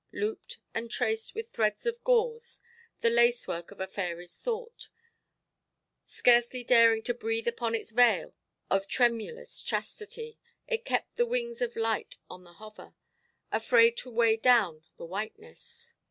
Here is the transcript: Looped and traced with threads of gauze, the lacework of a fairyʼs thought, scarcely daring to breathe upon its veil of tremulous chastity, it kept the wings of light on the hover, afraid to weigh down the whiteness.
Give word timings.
Looped 0.11 0.57
and 0.73 0.89
traced 0.89 1.35
with 1.35 1.51
threads 1.51 1.85
of 1.85 2.03
gauze, 2.03 2.59
the 3.01 3.09
lacework 3.11 3.69
of 3.69 3.79
a 3.79 3.85
fairyʼs 3.85 4.41
thought, 4.41 4.89
scarcely 6.05 6.63
daring 6.63 7.03
to 7.03 7.13
breathe 7.13 7.47
upon 7.47 7.75
its 7.75 7.91
veil 7.91 8.33
of 8.67 8.87
tremulous 8.87 9.61
chastity, 9.61 10.39
it 10.67 10.85
kept 10.85 11.17
the 11.17 11.27
wings 11.27 11.61
of 11.61 11.75
light 11.75 12.17
on 12.31 12.43
the 12.43 12.53
hover, 12.53 12.95
afraid 13.51 13.95
to 13.97 14.09
weigh 14.09 14.37
down 14.37 14.83
the 14.97 15.05
whiteness. 15.05 15.93